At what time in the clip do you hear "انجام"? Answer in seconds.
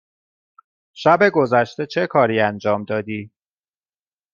2.39-2.83